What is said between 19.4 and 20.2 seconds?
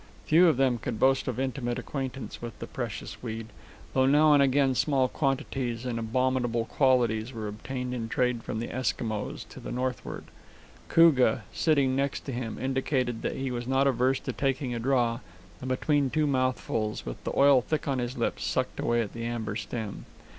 stem.